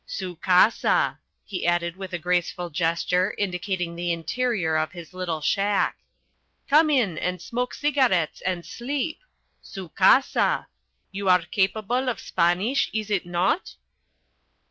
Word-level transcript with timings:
Su 0.07 0.35
casa!" 0.37 1.19
he 1.45 1.63
added 1.67 1.95
with 1.95 2.11
a 2.11 2.17
graceful 2.17 2.71
gesture 2.71 3.35
indicating 3.37 3.95
the 3.95 4.11
interior 4.11 4.75
of 4.75 4.93
his 4.93 5.13
little 5.13 5.41
shack. 5.41 5.99
"Come 6.67 6.89
in 6.89 7.19
and 7.19 7.39
smoke 7.39 7.75
cigarettes 7.75 8.41
and 8.43 8.65
sleep. 8.65 9.19
Su 9.61 9.89
casa! 9.89 10.65
You 11.11 11.29
are 11.29 11.43
capable 11.43 12.09
of 12.09 12.19
Spanish, 12.19 12.89
is 12.91 13.11
it 13.11 13.27
not?" 13.27 13.75